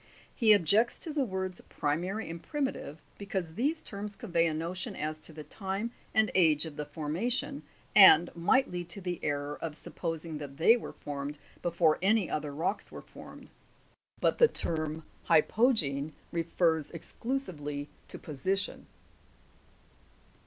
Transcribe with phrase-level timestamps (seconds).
[0.33, 5.19] He objects to the words primary and primitive, because these terms convey a notion as
[5.19, 7.61] to the time, and age of the formation,
[7.95, 12.51] and might lead to the error of supposing that they were formed before any other
[12.51, 13.47] rocks were formed,
[14.19, 18.87] but the term hypo' gene refers exclusively to position.